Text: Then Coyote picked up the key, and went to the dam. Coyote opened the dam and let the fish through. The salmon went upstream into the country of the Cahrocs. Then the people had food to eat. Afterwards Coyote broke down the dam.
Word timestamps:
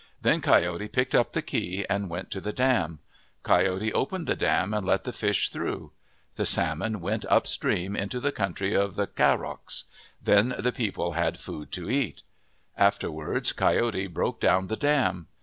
Then 0.19 0.41
Coyote 0.41 0.87
picked 0.87 1.13
up 1.13 1.33
the 1.33 1.43
key, 1.43 1.85
and 1.87 2.09
went 2.09 2.31
to 2.31 2.41
the 2.41 2.51
dam. 2.51 3.01
Coyote 3.43 3.93
opened 3.93 4.25
the 4.25 4.35
dam 4.35 4.73
and 4.73 4.83
let 4.83 5.03
the 5.03 5.13
fish 5.13 5.51
through. 5.51 5.91
The 6.37 6.45
salmon 6.47 7.01
went 7.01 7.23
upstream 7.29 7.95
into 7.95 8.19
the 8.19 8.31
country 8.31 8.73
of 8.73 8.95
the 8.95 9.05
Cahrocs. 9.05 9.83
Then 10.19 10.55
the 10.57 10.71
people 10.71 11.11
had 11.11 11.37
food 11.37 11.71
to 11.73 11.87
eat. 11.87 12.23
Afterwards 12.75 13.53
Coyote 13.53 14.07
broke 14.07 14.39
down 14.41 14.65
the 14.69 14.75
dam. 14.75 15.27